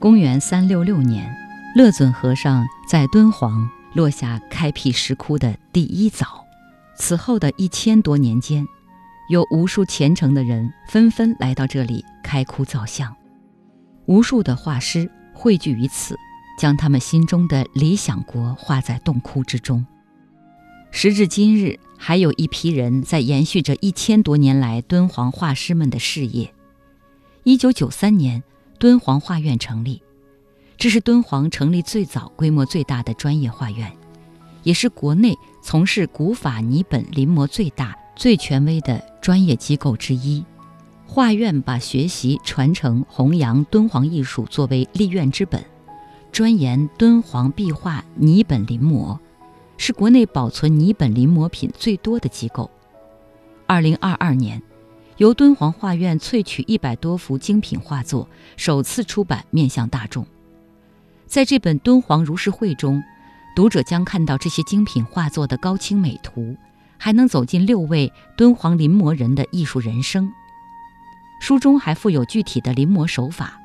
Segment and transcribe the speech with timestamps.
[0.00, 1.30] 公元三六六年，
[1.76, 6.24] 乐准和尚在敦煌落下开辟石窟的第一凿。
[6.96, 8.66] 此后的一千多年间，
[9.28, 13.14] 有无数虔诚的人纷纷来到这里开窟造像，
[14.06, 16.16] 无数的画师汇聚于此，
[16.58, 19.84] 将他们心中的理想国画在洞窟之中。
[20.90, 26.54] 时至今日，还有一批人在延续着一千多年来敦煌画师们的事业。
[27.44, 28.42] 一九九三年。
[28.80, 30.00] 敦煌画院成立，
[30.78, 33.92] 这是敦煌成立最早、规模最大的专业画院，
[34.62, 40.42] 也是国内从事古法泥本临摹最大、最权威的专业机构之一。
[41.06, 45.62] 画院把学习、传承、弘扬敦煌艺术作为立院之本，
[46.32, 49.18] 专研敦煌壁画泥本临摹，
[49.76, 52.70] 是国内保存泥本临摹品最多的机构。
[53.66, 54.62] 二零二二年。
[55.20, 58.26] 由敦煌画院萃取一百多幅精品画作，
[58.56, 60.26] 首次出版面向大众。
[61.26, 63.02] 在这本《敦煌如是会》中，
[63.54, 66.56] 读者将看到这些精品画作的高清美图，
[66.96, 70.32] 还能走进六位敦煌临摹人的艺术人生。
[71.42, 73.60] 书中还附有具体的临摹手法，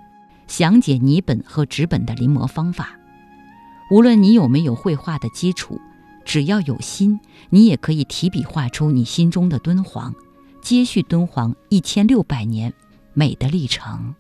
[0.47, 2.99] 详解泥本和纸本的临摹方法。
[3.89, 5.79] 无论你有没有绘画的基础，
[6.25, 7.17] 只要有心，
[7.49, 10.13] 你也可以提笔画出你心中的敦煌。
[10.66, 12.73] 接续敦煌一千六百年
[13.13, 14.16] 美的历程。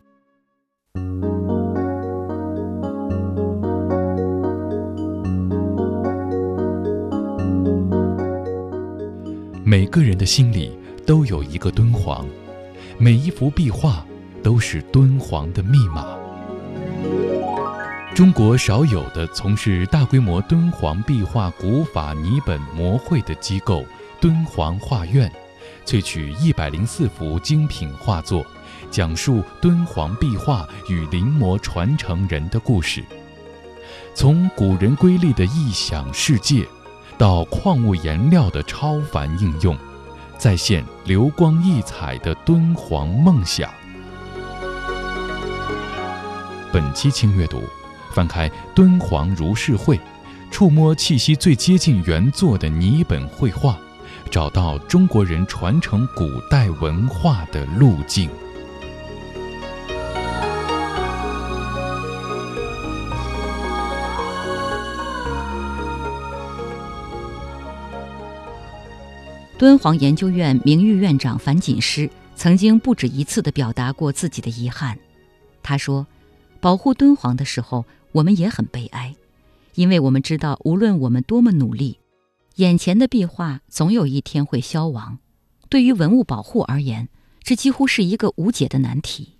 [9.63, 12.23] 每个人的心里都有一个敦煌，
[12.99, 14.05] 每一幅壁画
[14.43, 16.15] 都是敦煌的密码。
[18.13, 23.83] 中国少有的从事大规模敦煌壁画古法泥本摹绘的机构——
[24.21, 25.31] 敦煌画院。
[25.85, 28.45] 萃取一百零四幅精品画作，
[28.89, 33.03] 讲述敦煌壁画与临摹传承人的故事。
[34.13, 36.65] 从古人瑰丽的异想世界，
[37.17, 39.77] 到矿物颜料的超凡应用，
[40.37, 43.69] 再现流光溢彩的敦煌梦想。
[46.73, 47.61] 本期轻阅读，
[48.11, 49.97] 翻开《敦煌如是会》，
[50.49, 53.77] 触摸气息最接近原作的泥本绘画。
[54.29, 58.29] 找到中国人传承古代文化的路径。
[69.57, 74.99] 敦煌研究院名誉院长樊锦诗曾经不止一次地表达过自己的遗憾。
[75.63, 76.05] 他说
[76.59, 79.15] ：“保护敦煌的时候，我们也很悲哀，
[79.75, 81.97] 因为我们知道，无论我们多么努力。”
[82.55, 85.19] 眼前的壁画总有一天会消亡，
[85.67, 87.09] 对于文物保护而言，
[87.43, 89.39] 这几乎是一个无解的难题。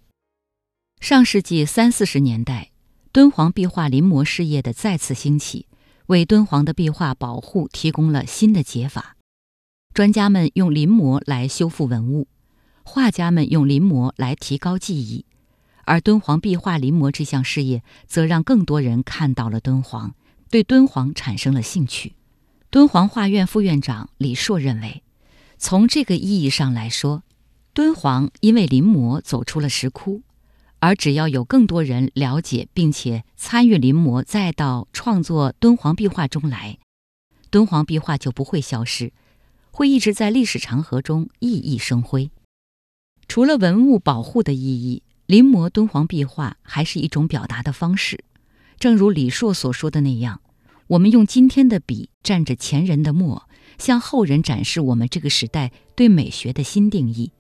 [1.00, 2.72] 上世纪三四十年代，
[3.14, 5.68] 敦煌壁画临摹事业的再次兴起，
[6.08, 9.16] 为敦煌的壁画保护提供了新的解法。
[9.94, 12.28] 专家们用临摹来修复文物，
[12.84, 15.26] 画家们用临摹来提高技艺，
[15.86, 20.16] 而敦煌壁画临摹这项事业，则让更多人看到了敦煌，
[20.50, 22.15] 对敦煌产生了兴趣。
[22.75, 25.02] 敦煌画院副院长李硕认为，
[25.58, 27.24] 从这个意义上来说，
[27.74, 30.24] 敦煌因为临摹走出了石窟，
[30.80, 36.78] 而只要有更多人了解并且参与临摹，再到创作敦煌壁画中来，
[37.50, 39.14] 敦煌壁画就不会消失，
[39.72, 42.30] 会一直在历史长河中熠熠生辉。
[43.30, 48.25] 除了文物保护的意义，临摹敦煌壁画还是一种表达的方式。
[48.78, 50.41] 正如李硕所说的那样。
[50.87, 57.32] 我们用今天的笔蘸着前人的墨，向后人展示我们这个时代对美学的新定义。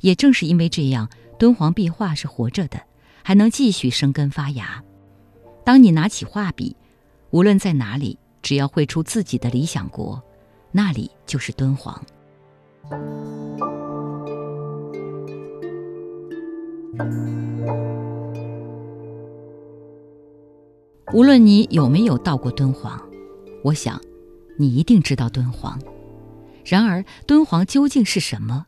[0.00, 2.80] 也正是因为这样，敦煌壁画是活着的，
[3.22, 4.82] 还能继续生根发芽。
[5.64, 6.74] 当你拿起画笔，
[7.30, 10.20] 无论在哪里，只要绘出自己的理想国，
[10.72, 12.02] 那里就是敦煌。
[21.12, 23.00] 无论你有没有到过敦煌，
[23.64, 24.00] 我想，
[24.58, 25.78] 你一定知道敦煌。
[26.64, 28.66] 然而，敦煌究竟是什么？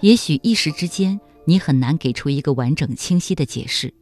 [0.00, 3.92] 也许一时之间你很难给出一个完整清晰的解释。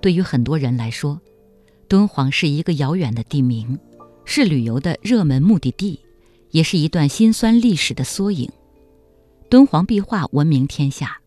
[0.00, 1.20] 对于很多人来说，
[1.88, 3.78] 敦煌是一个遥远的地名，
[4.24, 6.00] 是旅游的热门目的地，
[6.50, 8.50] 也是一段辛酸历史的缩影。
[9.48, 11.18] 敦煌壁画闻名天下，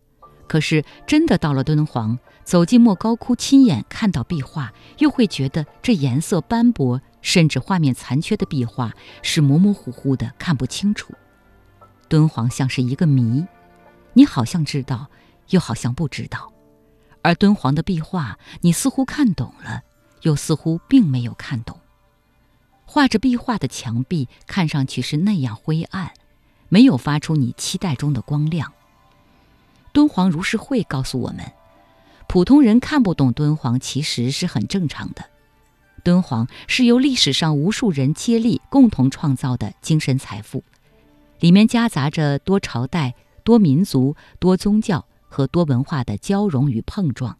[0.48, 2.20] 可是真的到了敦煌。
[2.52, 11.14] 走进莫高窟，亲眼看到壁画，又会觉得这颜色斑驳，甚至画面残缺的壁画是模模糊糊的，看不清楚。
[12.10, 13.46] 敦煌像是一个谜，
[14.12, 15.08] 你好像知道，
[15.52, 16.52] 又好像不知道。
[17.22, 19.84] 而敦煌的壁画，你似乎看懂了，
[20.24, 21.80] 又似乎并没有看懂。
[22.84, 26.12] 画着壁画的墙壁看上去是那样灰暗，
[26.68, 28.74] 没有发出你期待中的光亮。
[29.94, 31.50] 敦煌如是会告诉我们，
[32.32, 35.26] 普通人看不懂敦煌其实是很正常的。
[36.02, 40.64] 敦煌是由历史上无数人接力共同创造的精神财富，
[41.42, 47.38] 里面夹杂着多朝代、多民族、多宗教和多文化的交融与碰撞。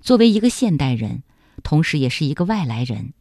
[0.00, 1.22] 作为一个现代人，
[1.62, 3.12] 同时也是一个外来人，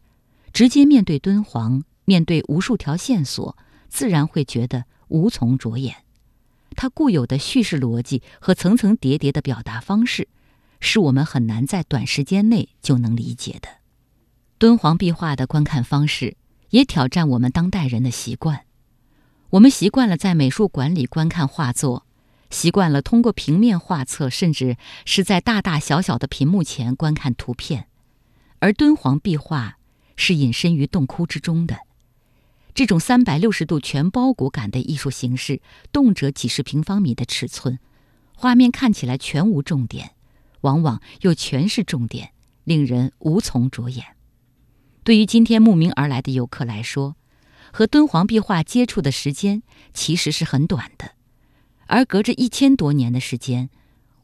[0.53, 3.57] 直接面对敦煌，面对无数条线索，
[3.89, 5.97] 自然会觉得无从着眼。
[6.77, 10.29] 它固有的叙事逻辑和层层叠叠的表达方式，
[10.79, 13.67] 是我们很难在短时间内就能理解的。
[14.57, 16.35] 敦煌壁画的观看方式
[16.69, 18.61] 也挑战我们当代人的习惯。
[19.51, 22.05] 我们习惯了在美术馆里观看画作，
[22.49, 27.87] 习惯了通过平面画册，甚至是在大大小小的屏幕前观看图片。
[28.59, 29.77] 而敦煌壁画
[30.15, 31.77] 是隐身于洞窟之中的，
[32.73, 37.79] 这种三百六十度全包裹感的艺术形式，动辄几十平方米的尺寸，
[38.35, 40.11] 画面看起来全无重点，
[40.61, 42.31] 往往又全是重点，
[42.63, 44.05] 令人无从着眼。
[45.03, 47.15] 对于今天慕名而来的游客来说，
[47.71, 49.63] 和敦煌壁画接触的时间
[49.93, 51.11] 其实是很短的，
[51.85, 53.69] 而隔着一千多年的时间，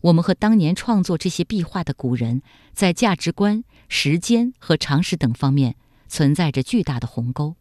[0.01, 2.41] 我们和当年创作这些壁画的古人
[2.73, 5.75] 在价值观、时间和常识等方面
[6.07, 7.55] 存在着巨大的鸿沟。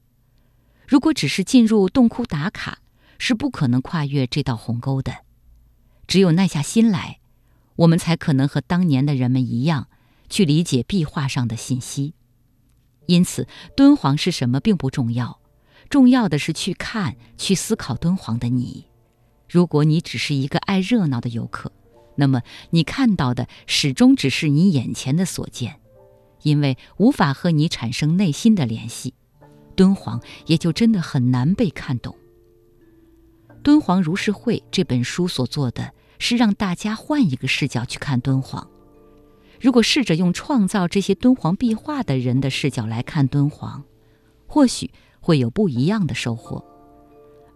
[0.88, 2.78] 如果只是进入洞窟打卡，
[3.18, 5.24] 是不可能跨越这道鸿沟的。
[6.08, 7.20] 只有耐下心来，
[7.82, 9.88] 我们才可能和当年的人们一样，
[10.28, 12.14] 去理解壁画上的信息。
[13.06, 15.40] 因此，敦煌是什么并不重要，
[15.90, 18.86] 重要的是去看、去思考敦煌的你。
[19.48, 21.72] 如果你只是一个爱热闹的游客，
[22.14, 25.80] 那么你看到的始终只是你眼前的所见，
[26.42, 29.14] 因为无法和你产生内心的联系，
[29.74, 32.16] 敦煌也就真的很难被看懂。
[33.64, 38.68] 《敦煌如是会》这本书所做的是让大家换一个视角去看敦煌。
[39.60, 43.82] 如果试着用创造这些敦煌壁画的人的视角来看敦煌，
[44.46, 46.64] 或许会有不一样的收获。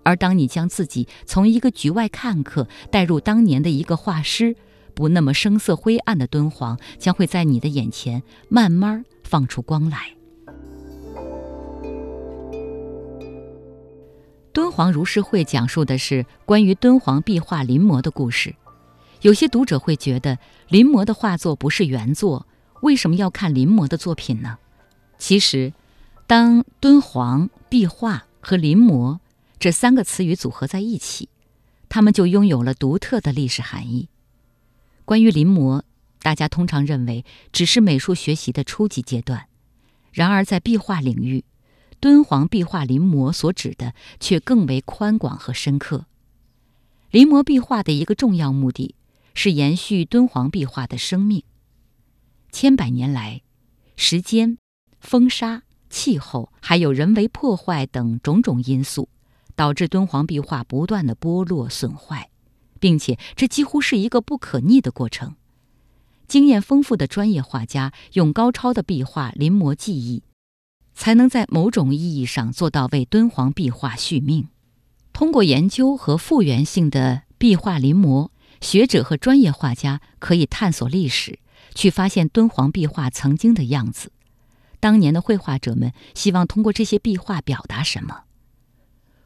[0.03, 4.57] 而当你将自己从一个局外看客带入当年的一个画师，
[4.95, 10.16] 不那么声色灰暗的敦煌将会在你的眼前慢慢放出光来。
[14.57, 18.55] 敦煌如是会讲述的是关于敦煌壁画临摹的故事。
[19.21, 20.39] 有些读者会觉得
[20.71, 22.47] 临摹的画作不是原作，
[22.81, 24.57] 为什么要看临摹的作品呢？
[25.19, 25.75] 其实，
[26.27, 29.19] 当敦煌壁画和临摹
[29.59, 31.29] 这三个词语组合在一起，
[31.91, 34.09] 它们就拥有了独特的历史含义。
[35.05, 35.83] 关于临摹，
[36.23, 39.49] 大家通常认为只是美术学习的初级阶段，
[40.13, 41.45] 然而在壁画领域，
[42.01, 46.07] 敦煌壁画临摹所指的却更为宽广和深刻。
[47.11, 48.95] 临摹壁画的一个重要目的。
[49.39, 51.45] 是延续敦煌壁画的生命。
[52.51, 53.43] 千百年来，
[53.95, 54.57] 时间、
[54.99, 59.11] 风沙、气候，还有人为破坏等种种因素，
[59.55, 62.31] 导致敦煌壁画不断的剥落损坏，
[62.81, 65.37] 并且这几乎是一个不可逆的过程。
[66.27, 70.23] 经验丰富的专业画家用高超的壁画临摹技艺，
[70.97, 74.49] 才能在某种意义上做到为敦煌壁画续命。
[75.13, 78.31] 通过研究和复原性的壁画临摹。
[78.59, 81.39] 学者和专业画家可以探索历史，
[81.75, 84.11] 去发现敦煌壁画曾经的样子。
[84.81, 88.23] 当年的绘画者们希望通过这些壁画表达什么？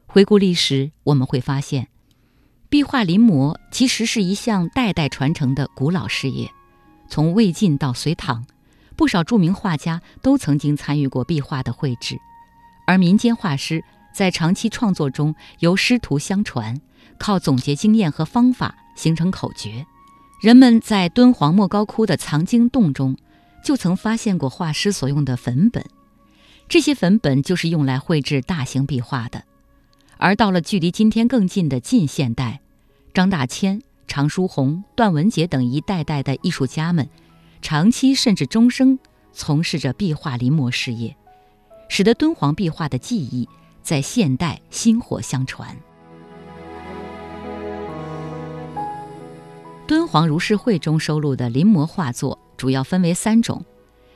[0.07, 1.89] 回顾历史，我们会发现，
[2.69, 6.51] 壁画临摹其实是一项代代传承的古老事业。
[7.09, 8.45] 从魏晋到隋唐，
[9.01, 12.21] 不少著名画家都曾经参与过壁画的绘制，
[12.87, 16.79] 而民间画师在长期创作中由师徒相传，
[17.19, 18.77] 靠总结经验和方法。
[18.97, 19.87] 形成口诀，
[20.43, 23.17] 人们在敦煌莫高窟的藏经洞中，
[23.65, 25.83] 就曾发现过画师所用的粉本，
[26.69, 29.45] 这些粉本就是用来绘制大型壁画的。
[30.19, 32.61] 而到了距离今天更近的近现代，
[33.15, 37.09] 张大千、常书鸿、段文杰等一代代的艺术家们，
[37.63, 38.99] 长期甚至终生
[39.33, 41.17] 从事着壁画临摹事业，
[41.89, 43.49] 使得敦煌壁画的技艺
[43.83, 45.77] 在现代薪火相传。
[49.87, 53.65] 敦煌如是会中收录的临摹画作主要分为三种：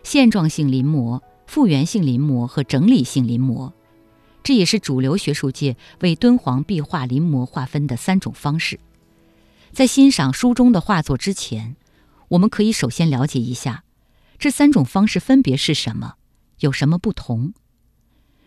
[0.02, 3.72] 现状性临摹、复原性临摹和整理性临摹。
[4.42, 8.78] 这也是主流学术界为敦煌壁画临摹划分的三种方式。
[9.72, 11.74] 在欣赏书中的画作之前，
[12.28, 13.84] 我们可以首先了解一下，
[14.38, 16.14] 这三种方式分别是什么，
[16.60, 17.54] 有什么不同。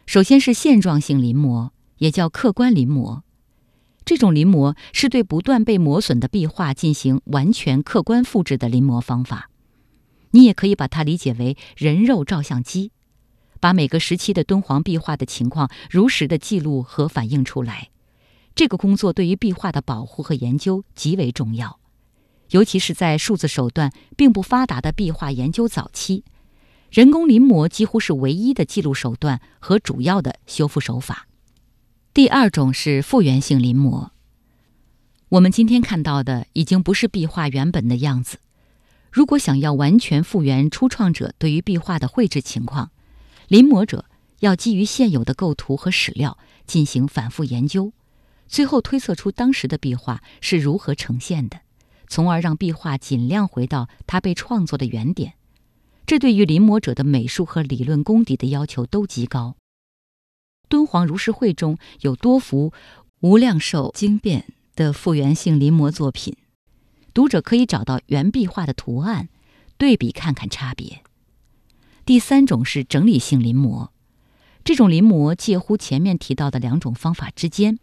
[0.06, 3.22] 首先是现状性临摹，也叫客观临摹。
[4.06, 9.50] 这种临摹是对不断被磨损的壁画进行完全客观复制的临摹方法。
[10.32, 12.92] 你也可以把它理解为人肉照相机，
[13.60, 17.90] 把每个时期的敦煌壁画的情况如实的记录和反映出来。
[18.56, 21.80] 这个工作对于壁画的保护和研究极为重要，
[22.51, 26.24] 尤其是在数字手段并不发达的壁画研究早期，
[26.89, 31.27] 人工临摹几乎是唯一的记录手段和主要的修复手法。
[32.13, 34.10] 第二种是复原性临摹。
[35.30, 38.39] 我们今天看到的已经不是壁画原本的样子。
[39.12, 42.92] 如果想要完全复原初创者对于壁画的绘制情况，
[43.48, 44.06] 临摹者
[44.39, 47.92] 要基于现有的构图和史料进行反复研究，
[48.48, 51.60] 最后推测出当时的壁画是如何呈现的，
[52.08, 55.34] 从而让壁画尽量回到它被创作的原点。
[56.06, 59.56] 这对于临摹者的美术和理论功底的要求都极高。
[60.70, 62.74] 敦煌如是会中有多幅
[63.20, 64.46] 无量寿经变
[64.76, 66.36] 的复原性临摹作品，
[67.14, 69.30] 读者可以找到原壁画的图案，
[69.78, 71.04] 对比看看差别。
[72.06, 73.90] 第三种是整理性临摹，
[74.64, 77.80] 这种临摹介乎前面提到的两种方法之间，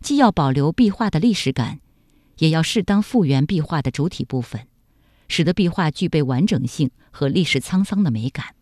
[0.00, 1.80] 既要保留壁画的历史感，
[2.40, 4.66] 也要适当复原壁画的主体部分，
[5.28, 8.54] 使得壁画具备完整性和历史沧桑的美感。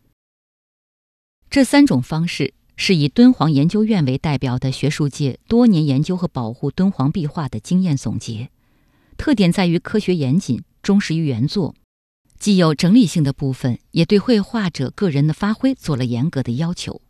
[1.51, 2.55] 这三种方式。
[2.81, 8.51] 是以敦煌研究院为代表的学术界多年研究和保护敦煌壁画的经验总结，
[9.17, 11.75] 特点在于科学严谨、忠实于原作，
[12.39, 17.03] 既有整理性的部分，也对绘画者个人的发挥做了严格的要求。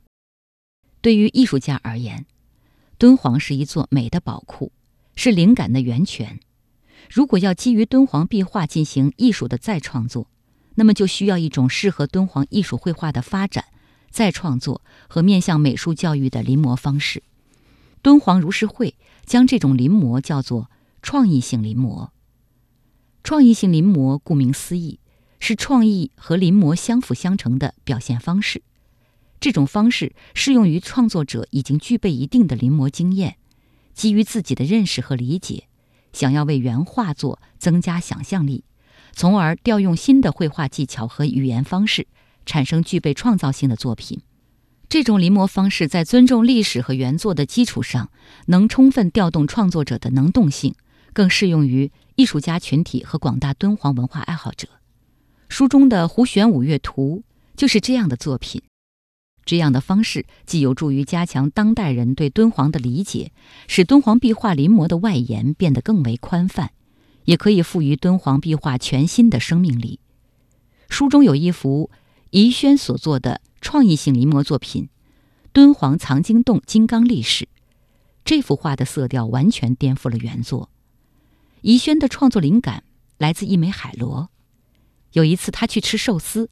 [1.02, 2.24] 对于艺术家而言，
[2.96, 4.72] 敦煌是一座美的宝库，
[5.16, 6.40] 是灵感的源泉。
[7.08, 10.28] 如果要基于敦煌壁画进行艺术的再创作，
[10.74, 13.64] 那么就需要一种适合敦煌艺术绘画的发展。
[14.10, 17.22] 再创作和面向美术教育的临摹方式，
[18.00, 18.94] 敦煌如是会
[19.26, 20.70] 将这种临摹叫做
[21.02, 22.08] 创意性临摹。
[23.22, 24.98] 创意性临摹顾名思义，
[25.38, 28.62] 是创意和临摹相辅相成的表现方式。
[29.38, 33.36] 这种方式适用于创作者已经具备一定的临摹经验，
[33.92, 35.68] 基于自己的认识和理解，
[36.12, 38.64] 想要为原画作增加想象力，
[39.12, 42.06] 从而调用新的绘画技巧和语言方式。
[42.46, 44.22] 产生具备创造性的作品，
[44.88, 48.10] 这种临摹方式在尊重历史和原作的基础上，
[48.46, 50.74] 能充分调动创作者的能动性，
[51.12, 54.66] 更适用于艺术家群体和广大敦煌文化爱好者。
[55.50, 57.22] 书中的《胡旋五岳图》
[57.54, 58.62] 就是这样的作品。
[59.48, 63.32] 这样的方式既有助于加强当代人对敦煌的理解，
[63.66, 66.72] 使敦煌壁画临摹的外延变得更为宽泛，
[67.24, 70.00] 也可以赋予敦煌壁画全新的生命力。
[70.90, 71.90] 书中有一幅。
[72.30, 74.84] 宜轩所做的创意性临摹作品
[75.54, 77.46] 《敦煌藏经洞金刚力士》，
[78.22, 80.68] 这幅画的色调完全颠覆了原作。
[81.62, 82.84] 宜轩的创作灵感
[83.16, 84.28] 来自一枚海螺。
[85.12, 86.50] 有一次，他去吃寿司，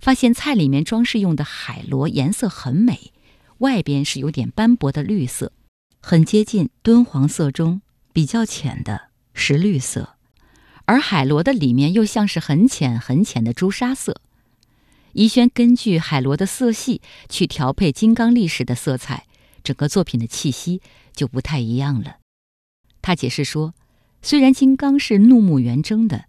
[0.00, 3.12] 发现菜里面装饰用的海螺颜色很美，
[3.58, 5.52] 外边是有点斑驳的绿色，
[6.00, 10.16] 很接近敦煌色中比较浅的石绿色，
[10.84, 14.20] 而海螺的里面又像是很浅很浅的朱砂色。
[15.14, 19.26] 宜轩根据海螺的色系去调配金刚力士的色彩，
[19.64, 20.80] 整个作品的气息
[21.12, 22.18] 就不太一样了。
[23.02, 23.74] 他解释说，
[24.22, 26.26] 虽然金刚是怒目圆睁的，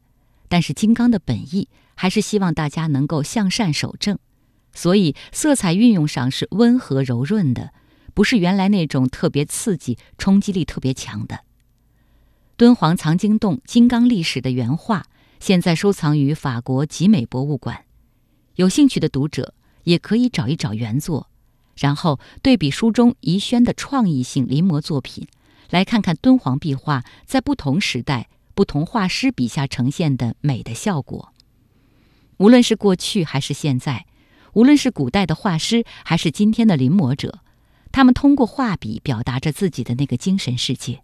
[0.48, 1.68] 但是金刚的本意
[2.02, 4.18] 还是希望大家能够向善守正，
[4.74, 7.74] 所以色彩运用上是温和柔润的，
[8.14, 11.42] 不是原来那种特别刺激、冲击力特别强的。
[12.56, 15.08] 敦煌藏经洞金刚力士的原画
[15.42, 17.84] 现在收藏于法国集美博物馆。
[18.56, 19.54] 有兴趣的读者
[19.84, 21.28] 也可以找一找原作，
[21.76, 25.28] 然后对比书中宜轩的创意性临摹作品，
[25.70, 31.34] 来看看敦煌壁画在不同时代、不同画师笔下呈现的美的效果。
[32.40, 34.06] 无论是过去还是现在，
[34.54, 37.40] 无论是古代的画师还是今天的临摹者，
[37.92, 41.02] 他们通过画笔表达着自己的那个精神世界。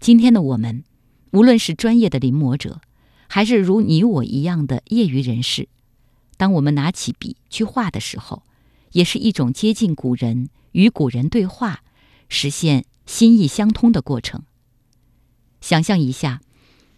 [0.00, 0.82] 今天的我们，
[1.30, 2.80] 无论是专业的临摹者，
[3.28, 5.68] 还是如你我一样的业余人士。
[6.36, 8.42] 当我们拿起笔去画的时候，
[8.92, 11.84] 也是一种接近古人、与古人对话、
[12.28, 14.42] 实现心意相通的过程。
[15.60, 16.40] 想象一下，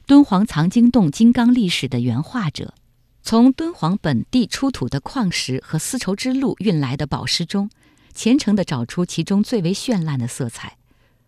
[0.07, 2.73] 敦煌藏经洞金刚历史的原画者，
[3.23, 7.71] 从敦煌本地出土的矿石和丝绸之路运来的宝石中，
[8.12, 10.76] 虔诚地找出其中最为绚烂的色彩，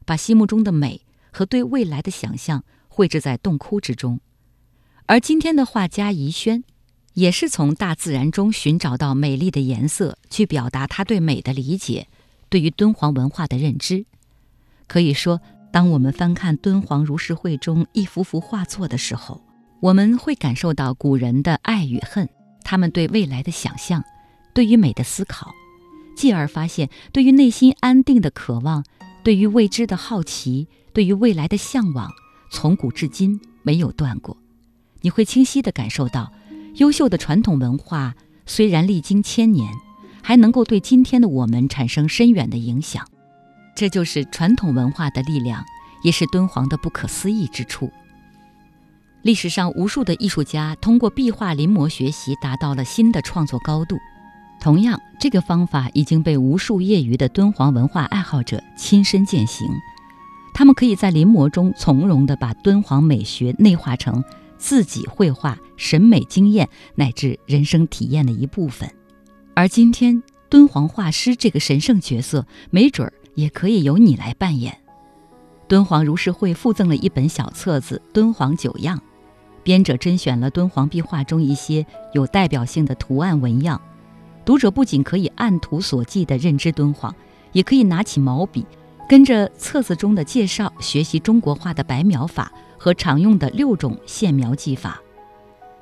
[0.04, 4.20] 把心目中的美和对未来的想象绘制在洞窟之中。
[5.06, 6.64] 而今天的画家宜轩，
[7.14, 12.08] 也是从大自然中寻找到美丽的颜色，去表达他对美的理解，
[12.48, 14.04] 对于敦煌文化的认知。
[14.88, 15.40] 可以说，
[15.72, 19.40] 当我们翻看敦煌如是会中一幅幅画作的时候，
[19.84, 22.26] 我们会感受到古人的爱与恨，
[22.62, 24.02] 他们对未来的想象，
[24.54, 25.52] 对于美的思考，
[26.16, 28.82] 继而发现对于内心安定的渴望，
[29.22, 32.10] 对于未知的好奇，对于未来的向往，
[32.50, 34.38] 从古至今没有断过。
[35.02, 36.32] 你会清晰地感受到，
[36.76, 38.14] 优秀的传统文化
[38.46, 39.70] 虽然历经千年，
[40.22, 43.06] 还能够对今天的我们产生深远的影响。
[43.76, 45.62] 这就是传统文化的力量，
[46.02, 47.92] 也是敦煌的不可思议之处。
[49.24, 53.96] 历史上无数的艺术家通过壁画临摹学习，达到了新的创作高度。
[54.60, 59.66] 同样，这个方法已经被无数业余的敦煌文化爱好者亲身践行。
[60.52, 64.22] 他们可以在临摹中从容地把敦煌美学内化成。
[64.56, 68.90] 自己绘画审美经验乃至人生体验的一部分，
[69.54, 74.78] 而今天敦煌画师这个神圣角色，没准儿也可以由你来扮演。
[75.68, 78.96] 敦煌如是会附赠了一本小册子《敦煌九样》，
[79.64, 83.80] 编者甄选了敦煌壁画中一些有代表性的图案纹样，
[84.44, 87.12] 读者不仅可以按图所记地认知敦煌，
[87.50, 88.64] 也可以拿起毛笔，
[89.08, 92.52] 跟着册子中的介绍学习中国画的白描法。
[92.76, 95.00] 和常用的六种线描技法，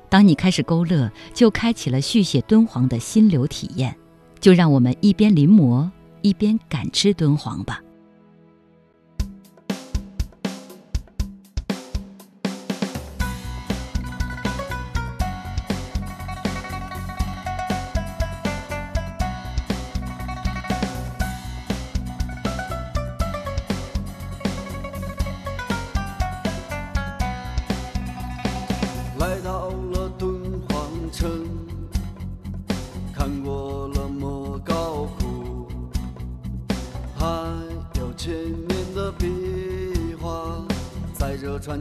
[0.07, 3.93] 当你开始勾勒，就开启了续写敦煌的心流体验。
[4.39, 5.89] 就让我们一边临摹，
[6.21, 7.82] 一边感知敦煌吧。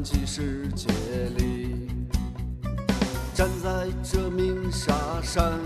[0.03, 0.89] 传奇世界
[1.39, 1.89] 里，
[3.33, 5.61] 站在这鸣沙山，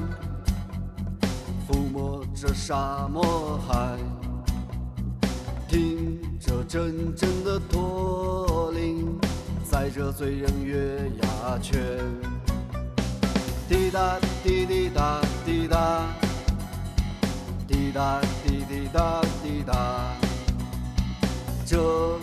[1.66, 3.96] 抚摸着沙漠海，
[5.66, 9.18] 听着阵阵的驼铃，
[9.64, 11.80] 在这醉人月牙泉，
[13.70, 16.06] 滴答滴滴答滴答，
[17.66, 20.12] 滴答滴滴答滴答，
[21.64, 22.15] 这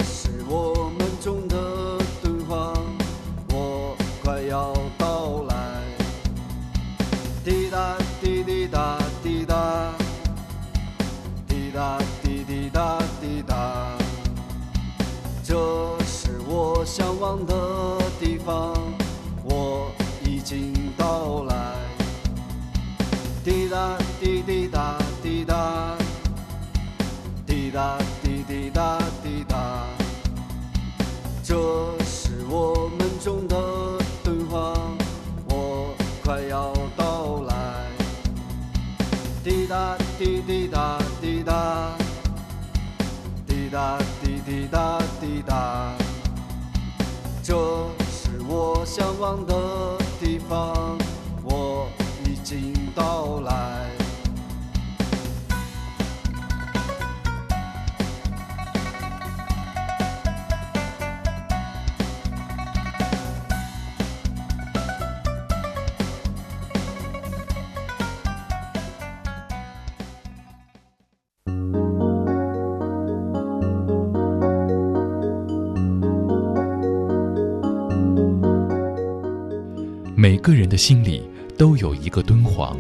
[81.58, 82.78] 都有一个敦煌，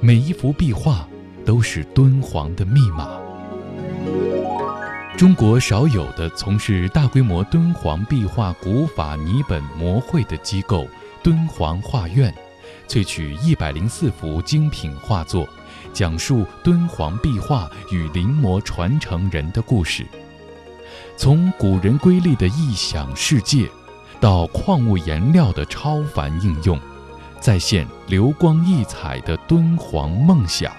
[0.00, 1.08] 每一幅壁画
[1.44, 3.08] 都是敦煌的密码。
[5.16, 10.86] 中国少有的从事大规模敦煌壁画古法泥本摹绘的机构——
[11.22, 12.34] 敦煌画院，
[12.88, 15.48] 萃取一百零四幅精品画作，
[15.92, 20.04] 讲述敦煌壁画与临摹传承人的故事，
[21.16, 23.68] 从古人瑰丽的异想世界。
[24.20, 26.78] 到矿物颜料的超凡应用，
[27.44, 30.72] 再现流光溢彩的敦煌梦想。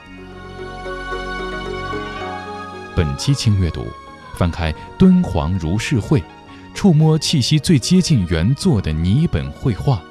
[2.96, 3.86] 本期轻阅读，
[4.36, 6.20] 翻开《敦煌如是会》，
[6.74, 10.02] 触摸气息最接近原作的泥本绘画，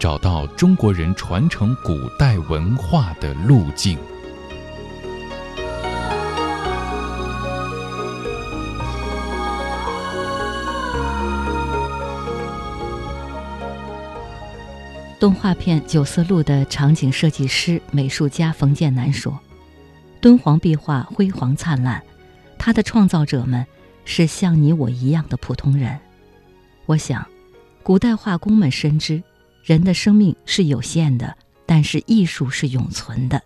[0.00, 3.96] 找到中国人传承古代文化的路径。
[15.20, 19.38] 动画片《九色鹿》的场景设计师、美术家冯建南说
[20.18, 22.02] ：“敦煌壁画辉煌灿烂，
[22.58, 23.66] 它的创造者们
[24.06, 26.00] 是像你我一样的普通人。
[26.86, 27.26] 我想，
[27.82, 29.22] 古代画工们深知，
[29.62, 33.42] 人的生命是有限的，但是艺术是永存的。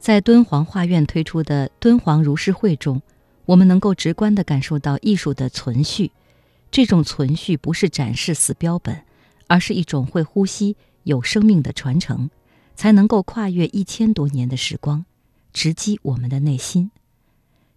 [0.00, 3.00] 在敦煌画院推出的敦煌如是会中，
[3.44, 6.10] 我们能够直观地感受到艺术的存续。
[6.72, 9.00] 这种存续不是展示死标本。”
[9.52, 12.30] 而是一种会呼吸、有生命的传承，
[12.74, 15.04] 才能够跨越一千多年的时光，
[15.52, 16.90] 直击我们的内心。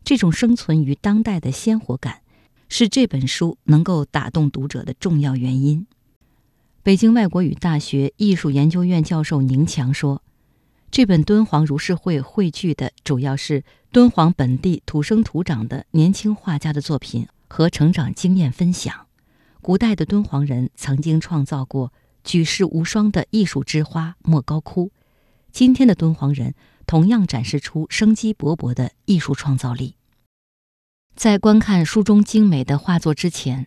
[0.06, 2.22] 这种生存于当代的鲜活感，
[2.70, 5.86] 是这本书能够打动读者的重要原因。
[6.82, 10.22] 北京外国语大学艺术研究院教授宁强说
[10.90, 19.08] ：“这本敦煌如是会汇聚的主要是敦煌本地土生土长的年轻画家的作品和成长经验分享。”
[19.66, 21.92] 古代的敦煌人曾经创造过
[22.24, 24.92] 举世无双的艺术之花莫高窟，
[25.52, 26.54] 今天的敦煌人
[26.86, 29.96] 同样展示出生机勃勃的艺术创造力。
[31.16, 33.66] 在观看书中精美的画作之前，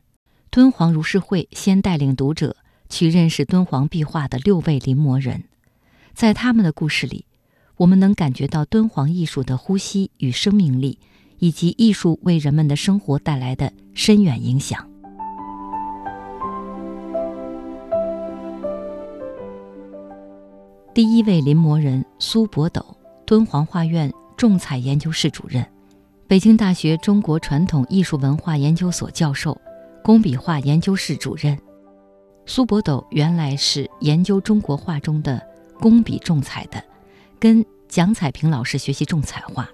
[0.52, 2.54] 敦煌如是会先带领读者
[2.88, 5.46] 去认识敦煌壁画的六位临摹人，
[6.14, 7.26] 在他们的故事里，
[7.78, 11.00] 我们能感觉到敦煌艺术的呼吸与生命力，
[11.40, 14.88] 以及艺术为人们的生活带来的深远影响。
[20.98, 22.84] 第一位临摹人苏伯斗，
[23.24, 25.64] 敦煌画院重彩研究室主任，
[26.26, 29.56] 北京大学中国传统艺术文化研究所教授，
[30.02, 31.56] 工笔画研究室主任。
[32.46, 35.40] 苏伯斗原来是研究中国画中的
[35.78, 36.82] 工笔重彩的，
[37.38, 39.70] 跟蒋彩萍老师学习重彩画。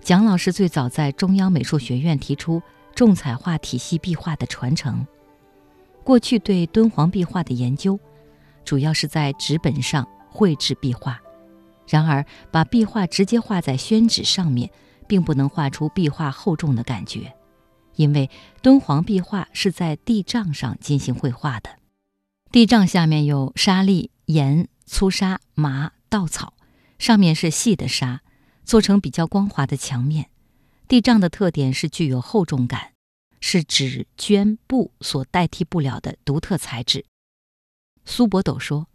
[0.00, 2.62] 蒋老师最早在中央美术学院提出
[2.94, 5.06] 重彩画体系壁画的传承。
[6.02, 8.00] 过去对敦煌壁画的研究，
[8.64, 10.08] 主要是在纸本上。
[10.30, 11.20] 绘制壁画，
[11.88, 14.70] 然而把壁画直接画在宣纸上面，
[15.08, 17.34] 并不能画出壁画厚重的感觉，
[17.96, 18.30] 因为
[18.62, 21.70] 敦煌壁画是在地障上进行绘画的，
[22.52, 26.54] 地障下面有沙粒、盐、粗沙、麻、稻草，
[26.98, 28.22] 上面是细的沙，
[28.64, 30.30] 做成比较光滑的墙面。
[30.86, 32.92] 地障的特点是具有厚重感，
[33.40, 37.04] 是纸、绢、布所代替不了的独特材质。
[38.04, 38.89] 苏伯斗说。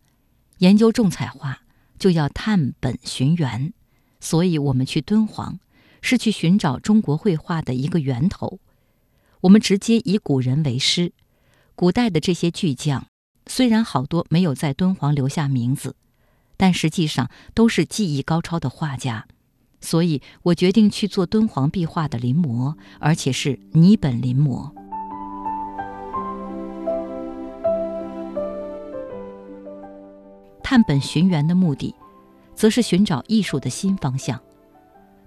[0.60, 1.62] 研究重彩画
[2.00, 3.74] 就要探本寻源，
[4.20, 5.60] 所以我们去敦煌
[6.02, 8.60] 是去寻找中国绘画的一个源头。
[9.42, 11.14] 我们直接以古人为师，
[11.76, 13.08] 古代的这些巨匠
[13.48, 15.96] 虽然好多没有在敦煌留下名字，
[16.58, 19.28] 但实际上都是技艺高超的画家。
[19.82, 24.74] 所以我决定去做敦煌壁画的临摹，而且是泥本临摹。
[30.66, 31.94] 探本寻源的目的，
[32.56, 34.42] 则是寻找艺术的新方向。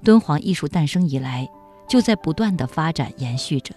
[0.03, 1.49] 敦煌艺术诞生以来，
[1.89, 3.73] 就在不断的发展延续着。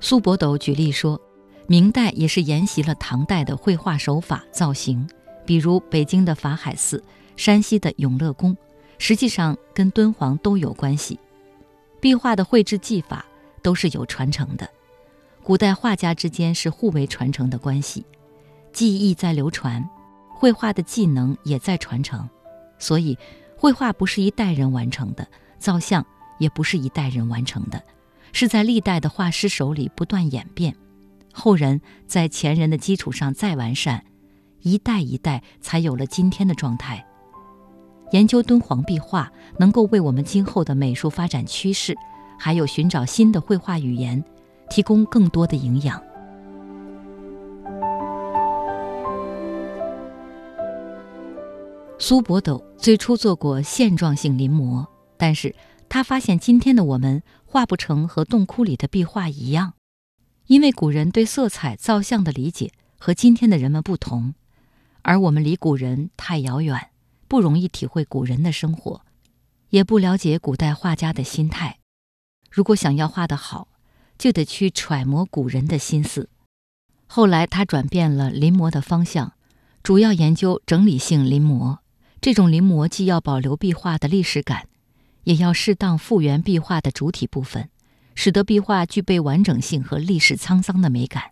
[0.00, 1.20] 苏伯斗举例说，
[1.66, 5.06] 明代也是沿袭了唐代的绘画手法造型，
[5.44, 7.04] 比如北京的法海寺、
[7.36, 8.56] 山西的永乐宫，
[8.96, 11.20] 实际上跟敦煌都有关系。
[12.00, 13.26] 壁画的绘制技法
[13.60, 14.66] 都是有传承的，
[15.42, 18.02] 古代画家之间是互为传承的关系，
[18.72, 19.86] 技艺在流传。
[20.40, 22.26] 绘画的技能也在传承，
[22.78, 23.18] 所以
[23.58, 26.02] 绘画不是一代人完成的，造像
[26.38, 27.82] 也不是一代人完成的，
[28.32, 30.74] 是在历代的画师手里不断演变，
[31.30, 34.02] 后人在前人的基础上再完善，
[34.62, 37.04] 一代一代才有了今天的状态。
[38.12, 41.94] 研究敦煌壁画，能够为我们今后的美术发展趋势，
[42.38, 44.24] 还有寻找新的绘画语言，
[44.70, 46.02] 提供更多的营养。
[52.02, 54.86] 苏伯斗最初做过现状性临摹，
[55.18, 55.54] 但是
[55.86, 59.74] 他发现今天的我们画不成和洞窟里的壁画一样，
[60.46, 64.32] 因为古人对色彩造像的理解和今天的人们不同，
[65.02, 66.88] 而我们离古人太遥远，
[67.28, 69.02] 不容易体会古人的生活，
[69.68, 71.80] 也不了解古代画家的心态。
[72.50, 73.68] 如果想要画得好，
[74.16, 76.30] 就得去揣摩古人的心思。
[77.06, 79.34] 后来他转变了临摹的方向，
[79.82, 81.76] 主要研究整理性临摹。
[82.20, 84.68] 这种临摹既要保留壁画的历史感，
[85.24, 87.70] 也要适当复原壁画的主体部分，
[88.14, 91.30] 使得壁画具备完整性和历史沧桑的美感。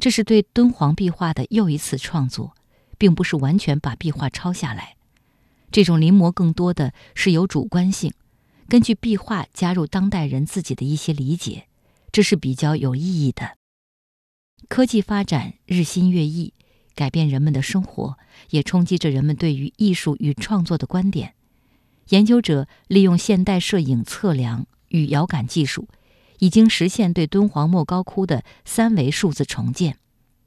[0.00, 2.56] 这是对敦煌壁画的又一次创作，
[2.98, 4.96] 并不是完全把壁画抄下来。
[5.70, 8.12] 这种临摹更多的是有主观性，
[8.66, 11.68] 根据壁画加入当代人自己的一些理解，
[12.10, 13.56] 这是比较有意义的。
[14.68, 16.52] 科技发展日新月异。
[17.00, 18.18] 改变人们的生活，
[18.50, 21.32] 也冲击着人们对于艺术与创作的观点。
[22.10, 25.88] 研究者利用现代摄影测量与遥感技术，
[26.40, 29.96] 已经实现对敦煌莫高窟的三维数字重建。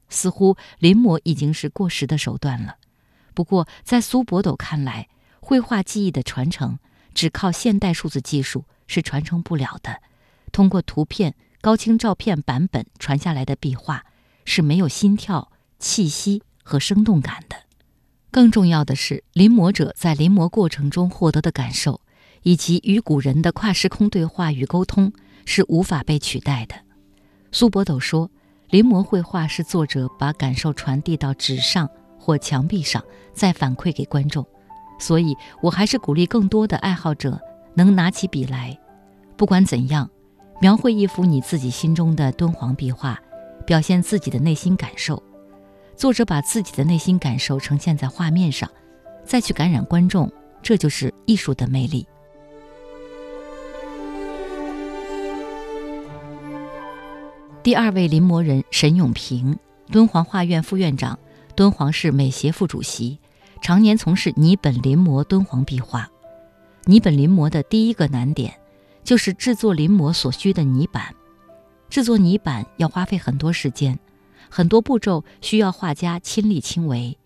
[0.08, 2.76] 似乎临摹已经是过时的手段了。
[3.34, 5.08] 不过，在苏伯斗看来，
[5.40, 6.78] 绘画技艺的传承
[7.14, 10.00] 只靠现代数字技术是传承不了的。
[10.52, 14.04] 通过图片、高清照片版本传下来的壁画
[14.44, 17.56] 是没有心跳、气息和生动感的。
[18.30, 22.00] 更重要的是，临摹者在临摹过程中获得的感受，
[22.42, 25.12] 以及与古人的跨时空对话与沟通，
[25.44, 26.74] 是无法被取代的。
[27.52, 28.30] 苏伯斗说。
[28.70, 33.00] 临摹绘画是作者把感受传递到纸上或墙壁上，
[33.32, 34.44] 再反馈给观众。
[34.98, 37.38] 所以，我还是鼓励更多的爱好者
[37.74, 38.76] 能拿起笔来。
[39.36, 40.10] 不管怎样，
[40.60, 43.16] 描绘一幅你自己心中的敦煌壁画，
[43.64, 45.22] 表现自己的内心感受。
[45.96, 48.68] 作者把自己的内心感受呈现在画面上，
[49.24, 50.30] 再去感染观众，
[50.62, 52.06] 这就是艺术的魅力。
[57.62, 59.56] 第二位临摹人沈永平，
[59.90, 61.18] 敦煌画院副院长，
[61.54, 63.18] 敦煌市美协副主席，
[63.62, 66.10] 常年从事泥本临摹敦煌壁画。
[66.84, 68.52] 泥本临摹的第一个难点，
[69.02, 71.14] 就是制作临摹所需的泥板。
[71.88, 73.98] 制作泥板要花费很多时间，
[74.56, 77.18] 很多步骤需要画家亲力亲为。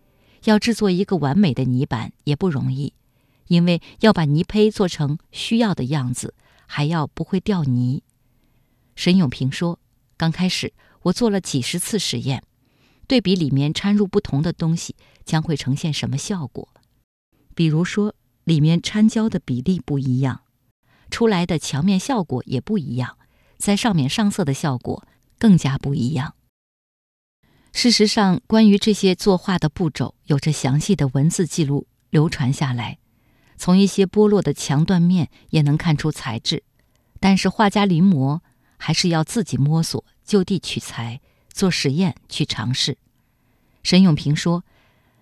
[0.45, 2.95] 要制作一个完美的泥板也不容易，
[3.49, 6.33] 因为要把泥胚做成需要的样子，
[6.65, 8.03] 还要不会掉泥。
[8.97, 9.79] 沈永平说。
[10.17, 12.43] 刚开始，我做了几十次实验，
[13.07, 16.67] 对比里面掺入不同的东西将会呈现什么效果。
[17.55, 18.15] 比如说，
[18.45, 20.41] 里面掺胶的比例不一样，
[21.11, 23.19] 出来的墙面效果也不一样，
[23.59, 25.07] 在上面上色的效果
[25.39, 26.35] 更加不一样。
[27.81, 32.99] 事实上，关于这些作画的步骤，有着详细的文字记录流传下来。
[33.57, 36.65] 从一些剥落的墙断面也能看出材质，
[37.21, 38.41] 但是画家临摹。
[38.79, 41.21] 还是要自己摸索，就地取材，
[41.53, 42.99] 做实验去尝试。
[43.85, 44.65] 沈永平说：“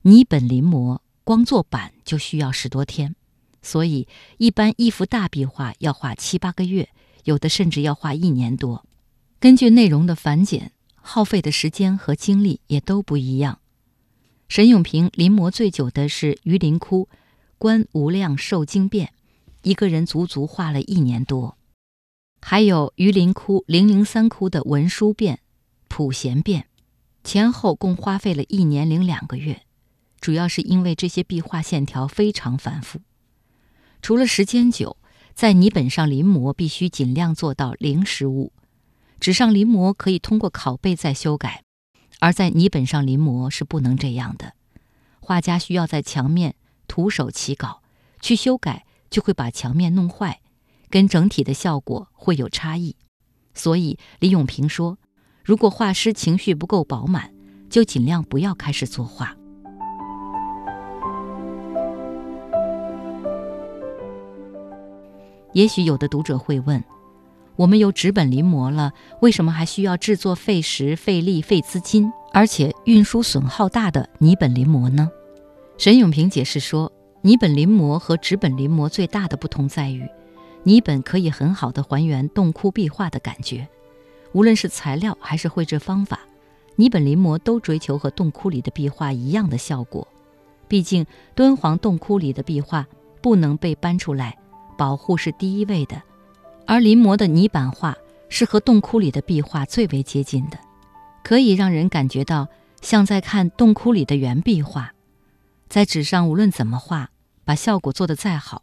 [0.02, 3.14] 泥本临摹，光做板就需要十多天，
[3.60, 6.88] 所以一般一幅大壁画要画七八个月，
[7.24, 8.86] 有的甚至要画一年多。
[9.38, 10.72] 根据内容的繁简，
[11.06, 13.60] 耗费的时间和精力也都不一样。”
[14.48, 17.08] 沈永平临摹最久的是榆林窟
[17.58, 19.12] 观无量寿经变，
[19.62, 21.56] 一个人足足画了一年多。
[22.42, 25.40] 还有榆林窟、零零三窟的文殊变、
[25.88, 26.68] 普贤变，
[27.24, 29.62] 前后共花费了一年零两个月，
[30.20, 33.00] 主要是因为这些壁画线条非常繁复。
[34.00, 34.96] 除了时间久，
[35.34, 38.52] 在泥本上临摹必须尽量做到零失误。
[39.18, 41.64] 纸上临摹可以通过拷贝再修改，
[42.20, 44.54] 而在泥本上临摹是不能这样的。
[45.20, 46.54] 画家需要在墙面
[46.86, 47.82] 徒手起稿，
[48.20, 50.40] 去修改就会把墙面弄坏。
[50.88, 52.94] 跟整体的效果会有差异，
[53.54, 54.98] 所以李永平说
[55.42, 57.34] ：“如果画师情绪不够饱满，
[57.68, 59.36] 就尽量不要开始作画。”
[65.54, 66.82] 也许有的读者会问
[67.56, 75.10] ：“我们有纸本临摹了，为什么还需要制作费时、费力、费资金，而且运输损耗大的泥本临摹呢？”
[75.78, 76.92] 沈永平解释说
[77.22, 80.06] ：“泥本临摹和纸本临摹最大的不同在于。”
[80.64, 83.68] 泥本可以很好的还原洞窟壁画的感觉，
[84.32, 86.20] 无论是材料还是绘制方法，
[86.74, 90.06] 泥本临摹都追求和洞窟里的壁画一样的效果。
[90.66, 92.84] 毕竟敦煌洞窟里的壁画
[93.22, 94.36] 不能被搬出来，
[94.76, 96.02] 保护是第一位的，
[96.66, 97.96] 而临摹的泥板画
[98.28, 100.58] 是和洞窟里的壁画最为接近的，
[101.22, 102.48] 可以让人感觉到
[102.80, 104.92] 像在看洞窟里的原壁画。
[105.68, 107.10] 在纸上无论怎么画，
[107.44, 108.62] 把效果做得再好。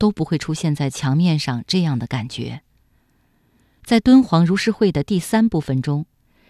[0.00, 2.62] 都不会出现在墙面上这样的感觉。
[3.84, 6.06] 在敦煌如是会的第三部分中，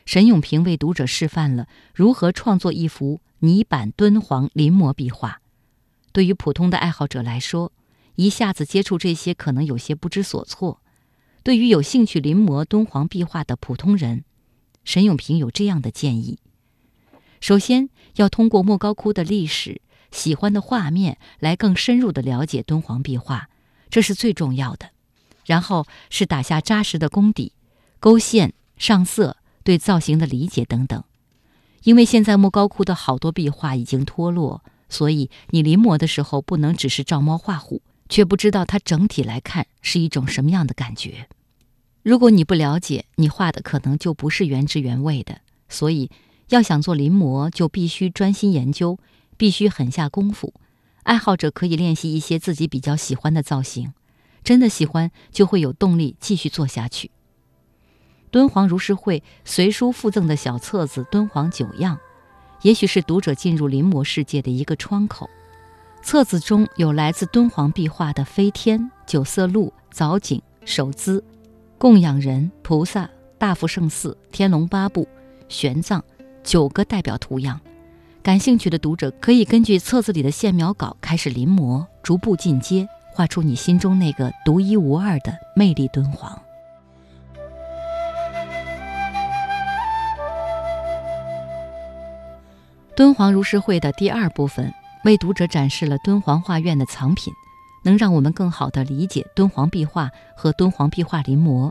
[0.06, 5.40] 沈永平为读者示范了如何创作一幅泥板敦煌临摹壁画。
[6.12, 7.72] 对于普通的爱好者来说，
[8.14, 10.78] 一下子接触这些可能有些不知所措；
[11.42, 14.24] 对于有兴趣临摹敦煌壁画的普通人，
[14.85, 16.38] 沈永平有这样的建议：
[17.40, 19.81] 首先要通过莫高窟的历史。
[20.12, 23.48] 喜欢的画面来更深入的了解敦煌壁画，
[23.90, 24.90] 这是最重要的。
[25.46, 27.53] 然后是打下扎实的功底，
[28.00, 31.05] 勾线、上色、对造型的理解等等。
[31.85, 41.29] 因为现在莫高窟的好多壁画已经脱落，所以你临摹的时候不能只是照猫画虎，却不知道它整体来看是一种什么样的感觉。
[42.03, 45.40] 如果你不了解，你画的可能就不是原汁原味的。
[45.68, 46.11] 所以
[46.49, 48.99] 要想做临摹，就必须专心研究，
[49.37, 50.53] 必须狠下功夫。
[51.05, 53.92] 爱好者可以练习一些自己比较喜欢的造型，
[54.42, 57.11] 真的喜欢就会有动力继续做下去。
[58.31, 61.96] 敦煌如是会随书附赠的小册子《敦煌九样》，
[62.62, 65.29] 也许是读者进入临摹世界的一个窗口。
[66.02, 71.22] 册子中有来自敦煌壁画的飞天、九色鹿、藻井、手姿、
[71.78, 73.08] 供养人、菩萨、
[73.38, 75.06] 大福圣寺、天龙八部、
[75.48, 76.00] 玄奘
[76.42, 77.60] 九个代表图样。
[78.22, 86.40] 感兴趣的读者可以根据册子里的线描稿开始临摹，逐步进阶，画出你心中那个独一无二的魅力敦煌。
[92.96, 97.32] 敦煌如是会的第二部分为读者展示了敦煌画院的藏品，
[97.82, 101.70] 能让我们更好地理解敦煌壁画和敦煌壁画临摹。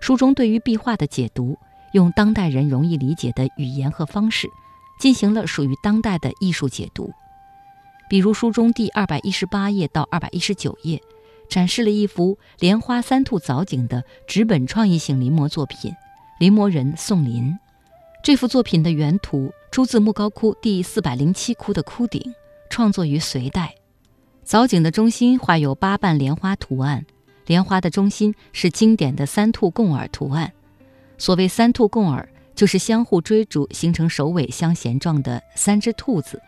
[0.00, 1.56] 书中对于壁画的解读，
[1.92, 4.48] 用当代人容易理解的语言和方式。
[5.00, 7.12] 进行了属于当代的艺术解读，
[8.08, 11.00] 比如书中第二百一十八页到二百一十九页，
[11.48, 15.92] 展示了一幅莲花三兔藻井的纸本创意性临摹作品，
[16.38, 17.58] 临摹人宋林。
[18.22, 22.32] 这幅作品的原图出自莫高窟第四百零七窟的窟顶，
[22.70, 23.74] 创作于隋代。
[24.44, 27.04] 藻井的中心画有八瓣莲花图案，
[27.46, 30.52] 莲花的中心是经典的三兔共耳图案。
[31.18, 32.28] 所谓三兔共耳。
[32.54, 36.40] 就是相互追逐，形成首尾相衔状的三只兔子。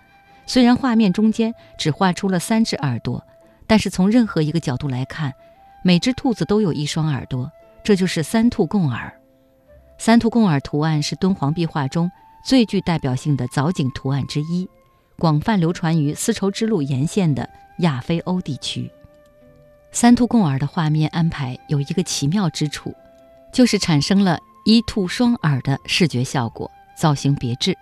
[0.47, 3.25] 虽然画面中间只画出了三只耳朵，
[3.67, 5.33] 但是从任何一个角度来看，
[5.83, 7.51] 每只兔子都有一双耳朵，
[7.83, 9.13] 这就是三兔共耳。
[9.99, 12.11] 三兔共耳图案是敦煌壁画中
[12.45, 14.69] 最具代表性的藻井图案之一，
[15.19, 18.91] 广泛流传于丝绸之路沿线的亚非欧地区。
[19.93, 22.95] 三兔共耳的画面安排有一个奇妙之处，
[23.53, 24.39] 就是产生了。
[24.67, 27.77] 一兔双耳的视觉效果，造型别致。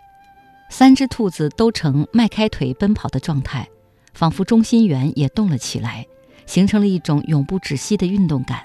[0.68, 3.68] 三只兔子都呈迈开腿奔跑的状态，
[4.12, 6.04] 仿佛中心圆也动了起来，
[6.44, 8.64] 形成了一种永不止息的运动感。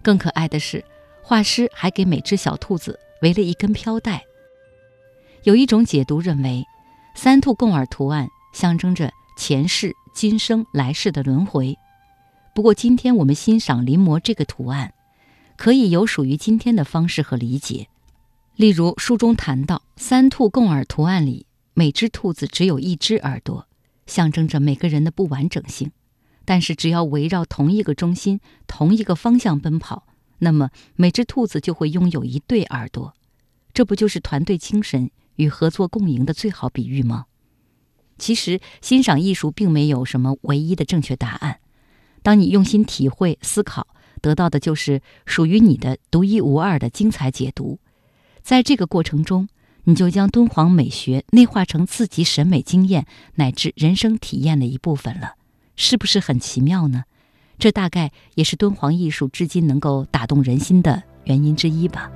[0.00, 0.84] 更可爱的是，
[1.22, 4.24] 画师还给每只小兔子围了一根飘带。
[5.44, 6.64] 有一种解读认为，
[7.14, 11.76] 三兔共耳图案象征着前世、今生、来世的轮回。
[12.54, 14.92] 不过，今天我们欣赏临摹这个图案。
[15.56, 17.88] 可以有属于今天的方式和理解，
[18.56, 23.66] 例如书中谈到三兔共耳图案里，每只兔子只有一只耳朵，
[24.06, 25.92] 象征着每个人的不完整性。
[26.46, 30.06] 但是只要围绕同一个中心、同一个方向奔跑，
[30.40, 33.14] 那么每只兔子就会拥有一对耳朵。
[33.72, 37.26] 这不就是团队精神与合作共赢的最好比喻吗？
[38.18, 41.60] 其实欣赏艺术并没有什么唯一的正确答案，
[42.22, 43.86] 当你用心体会、思考。
[44.22, 47.78] 得到的就是属于你的独一无二的精彩解读，
[48.42, 49.48] 在这个过程中，
[49.84, 55.36] 你就将敦煌美学内化成自己审美经验乃至人生体验的一部分了，
[55.74, 57.04] 是不是很奇妙呢？
[57.60, 62.10] 这大概也是敦煌艺术至今能够打动人心的原因之一吧。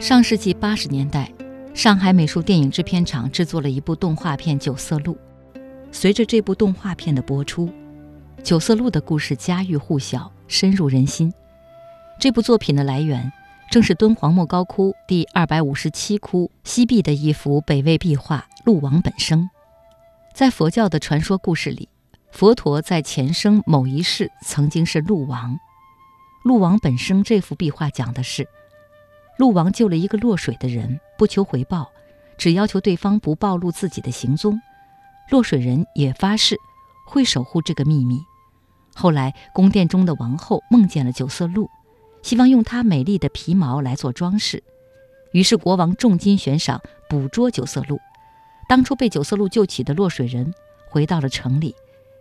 [0.00, 1.30] 上世纪八十年代，
[1.74, 5.14] 上海美术电影制片厂制作了一部动画片《九色鹿》。
[5.92, 7.66] 随着这部动画片的播出，
[8.42, 11.32] 《九色鹿》的故事家喻户晓，深入人心。
[12.20, 13.32] 这部作品的来源
[13.70, 19.42] 正是敦煌莫高窟第二百五十七窟西壁的一幅北魏壁画《鹿王本生》。
[20.34, 21.88] 在佛教的传说故事里，
[22.32, 25.54] 佛陀在前生某一世曾经是鹿王。
[26.42, 28.48] 《鹿王本生》这幅壁画讲的是。
[29.36, 31.88] 鹿王救了一个落水的人，不求回报，
[32.36, 34.60] 只要求对方不暴露自己的行踪。
[35.30, 36.56] 落水人也发誓
[37.06, 38.20] 会守护这个秘密。
[38.92, 41.70] 后来，宫殿中的王后梦见了九色鹿，
[42.22, 44.62] 希望用它美丽的皮毛来做装饰。
[45.32, 47.98] 于是，国王重金悬赏捕捉九色鹿。
[48.68, 50.52] 当初被九色鹿救起的落水人
[50.88, 51.74] 回到了城里，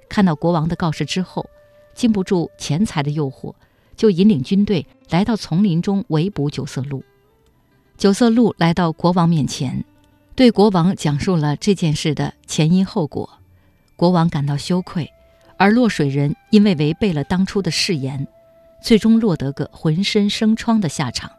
[0.10, 1.50] 看到国王的告示之后，
[1.94, 3.54] 禁不住钱财的诱惑。
[3.96, 7.04] 就引领军队来到丛林中围捕九色鹿。
[7.98, 9.84] 九色鹿来到国王面前，
[10.36, 13.28] 对国王讲述了这件事的前因后果。
[13.96, 15.12] 国王感到羞愧，
[15.58, 18.28] 而落水人因为违背了当初的誓言，
[18.82, 21.32] 最终落得个浑身生疮的下场。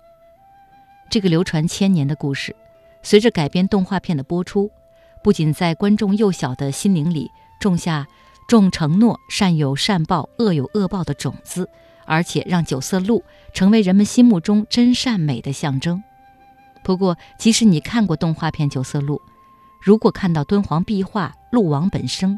[1.10, 2.54] 这个流传千年的故事，
[3.02, 4.70] 随着改编动画片的播出，
[5.22, 7.30] 不仅在观众幼小的心灵里
[7.60, 8.06] 种下
[8.48, 11.68] “重承诺，善有善报，恶有恶报”的种子。
[12.10, 13.22] 而且让九色鹿
[13.52, 16.02] 成为人们心目中真善美的象征。
[16.82, 19.16] 不过，即使你看过动画片《九色鹿》，
[19.82, 22.32] 如果看到敦煌壁画《鹿王本生》，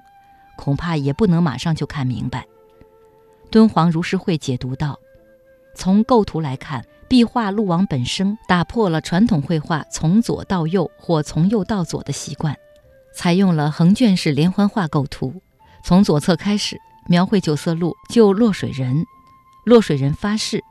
[0.57, 2.45] 恐怕也不能马上就看明白。
[3.51, 4.99] 敦煌如是会解读道
[5.75, 12.57] ：“从构图来看，壁画《鹿王本身》打破了传统绘画从左到右或从右到左的习惯，
[13.13, 15.35] 采用了横卷式连环画构图。
[15.83, 16.79] 从左侧开始
[17.09, 19.05] 描绘九色鹿救落水人，
[19.65, 20.63] 落水人发誓，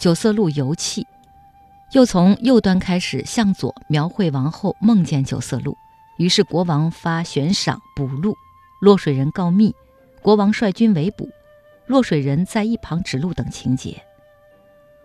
[0.00, 1.02] 九色鹿游气；
[1.92, 5.76] 又从右端开始向左描绘王后梦见九色鹿，
[6.16, 8.34] 于是国王发悬赏捕鹿，
[8.80, 9.74] 落水人告密，
[10.22, 11.28] 国王率军围捕。”
[11.86, 14.02] 落水人在一旁指路等情节，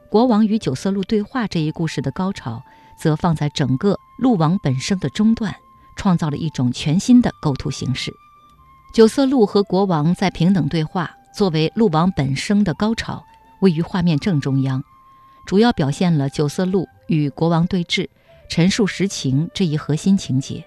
[0.10, 2.64] 国王与九色鹿对话这一故事的高潮，
[2.98, 5.56] 则放在整个鹿王本身的中段，
[5.96, 8.12] 创造了一种全新的构图形式。
[8.94, 13.24] 九色鹿和国王在平等对话，作为鹿王本身的高潮，
[13.62, 14.84] 位于画面正中央，
[15.46, 18.10] 主要表现了九色鹿与国王对峙、
[18.50, 20.66] 陈述实情这一核心情节。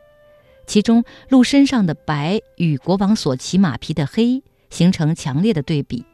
[0.65, 4.45] 其中，鹿身上的白与国王所骑马匹的黑。
[4.75, 6.05] 形成强烈的对比。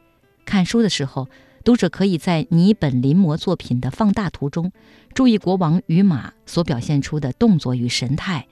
[0.45, 1.27] 看书的时候，
[1.63, 4.71] 读者可以在泥本临摹作品的放大图中，
[5.15, 8.45] 注意国王与马所表现出的动作与神态。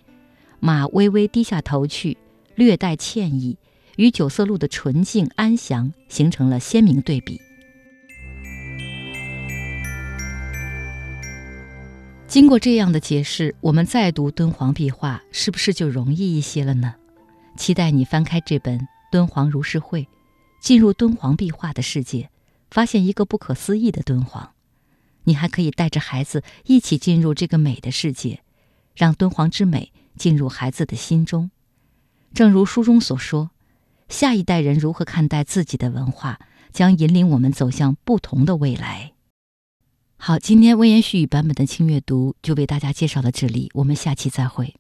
[0.60, 2.18] 马微微低下头去，
[2.55, 3.57] 略带歉意，
[3.97, 7.39] 与九色鹿的纯净安详形成了鲜明对比。
[12.28, 16.95] 经过这样的解释，我们再读敦煌壁画，是不是就容易一些了呢？
[17.55, 18.88] 期待你翻开这本。
[19.12, 20.07] 敦煌如是会，
[20.62, 22.30] 进入敦煌壁画的世界，
[22.70, 24.53] 发现一个不可思议的敦煌。
[25.24, 28.41] 你还可以带着孩子一起进入这个美的世界，
[28.95, 31.51] 让敦煌之美进入孩子的心中。
[32.34, 33.51] 正如书中所说，
[34.07, 36.39] 下一代人如何看待自己的文化，
[36.72, 39.14] 将引领我们走向不同的未来。
[40.18, 44.76] 好，今天微言絮语版本的轻阅读就为大家介绍到这里，我们下期再会。